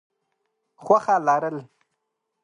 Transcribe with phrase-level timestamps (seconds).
[0.83, 1.57] خوښه لرل: